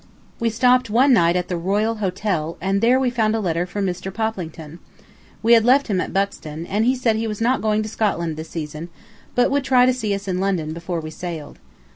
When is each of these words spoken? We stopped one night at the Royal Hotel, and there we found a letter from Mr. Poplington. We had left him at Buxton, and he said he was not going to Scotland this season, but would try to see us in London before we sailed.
We 0.39 0.49
stopped 0.49 0.89
one 0.89 1.13
night 1.13 1.35
at 1.35 1.47
the 1.47 1.55
Royal 1.57 1.97
Hotel, 1.97 2.57
and 2.59 2.81
there 2.81 2.99
we 2.99 3.11
found 3.11 3.35
a 3.35 3.39
letter 3.39 3.67
from 3.67 3.85
Mr. 3.85 4.11
Poplington. 4.11 4.79
We 5.43 5.53
had 5.53 5.63
left 5.63 5.89
him 5.89 6.01
at 6.01 6.11
Buxton, 6.11 6.65
and 6.65 6.85
he 6.85 6.95
said 6.95 7.17
he 7.17 7.27
was 7.27 7.39
not 7.39 7.61
going 7.61 7.83
to 7.83 7.87
Scotland 7.89 8.35
this 8.35 8.49
season, 8.49 8.89
but 9.35 9.51
would 9.51 9.63
try 9.63 9.85
to 9.85 9.93
see 9.93 10.15
us 10.15 10.27
in 10.27 10.39
London 10.39 10.73
before 10.73 11.01
we 11.01 11.11
sailed. 11.11 11.59